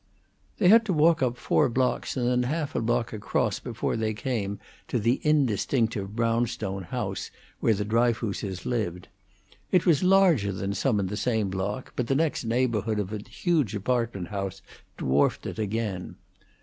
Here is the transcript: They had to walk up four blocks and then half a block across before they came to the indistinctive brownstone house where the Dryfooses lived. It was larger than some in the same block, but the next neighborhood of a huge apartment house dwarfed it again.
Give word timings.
They 0.57 0.67
had 0.67 0.83
to 0.87 0.93
walk 0.93 1.21
up 1.21 1.37
four 1.37 1.69
blocks 1.69 2.17
and 2.17 2.27
then 2.27 2.49
half 2.49 2.73
a 2.73 2.81
block 2.81 3.13
across 3.13 3.59
before 3.59 3.95
they 3.95 4.15
came 4.15 4.57
to 4.87 4.97
the 4.97 5.21
indistinctive 5.23 6.15
brownstone 6.15 6.85
house 6.85 7.29
where 7.59 7.75
the 7.75 7.85
Dryfooses 7.85 8.65
lived. 8.65 9.09
It 9.71 9.85
was 9.85 10.01
larger 10.01 10.51
than 10.53 10.73
some 10.73 10.99
in 10.99 11.05
the 11.05 11.15
same 11.17 11.51
block, 11.51 11.93
but 11.95 12.07
the 12.07 12.15
next 12.15 12.45
neighborhood 12.45 12.97
of 12.97 13.13
a 13.13 13.19
huge 13.29 13.75
apartment 13.75 14.29
house 14.29 14.63
dwarfed 14.97 15.45
it 15.45 15.59
again. 15.59 16.15